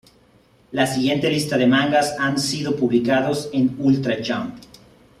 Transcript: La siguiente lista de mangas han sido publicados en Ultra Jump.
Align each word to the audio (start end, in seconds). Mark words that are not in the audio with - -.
La 0.71 0.87
siguiente 0.87 1.29
lista 1.29 1.59
de 1.59 1.67
mangas 1.67 2.15
han 2.17 2.39
sido 2.39 2.75
publicados 2.75 3.51
en 3.53 3.75
Ultra 3.77 4.15
Jump. 4.15 4.55